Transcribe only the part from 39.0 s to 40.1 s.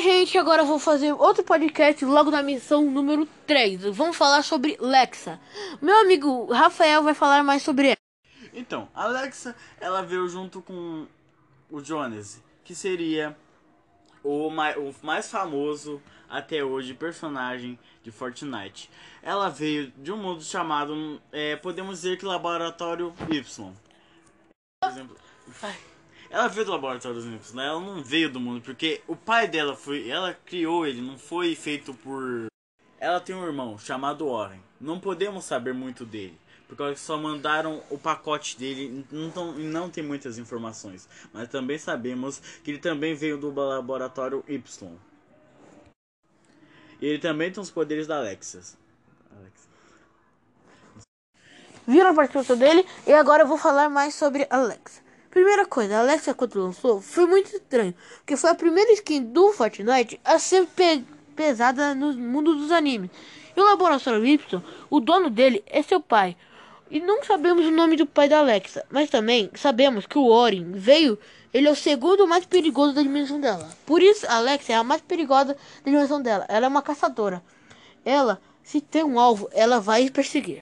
não, tão, não tem